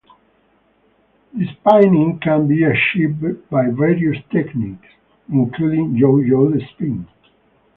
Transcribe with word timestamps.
Despinning 1.37 2.17
can 2.23 2.47
be 2.47 2.63
achieved 2.63 3.47
by 3.51 3.67
various 3.69 4.17
techniques, 4.31 4.87
including 5.31 5.95
yo-yo 5.95 6.49
de-spin. 6.49 7.07